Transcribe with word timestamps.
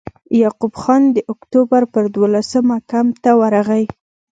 یعقوب 0.41 0.73
خان 0.81 1.03
د 1.15 1.17
اکټوبر 1.31 1.81
پر 1.93 2.03
دولسمه 2.15 2.77
کمپ 2.91 3.15
ته 3.23 3.31
ورغی. 3.41 3.83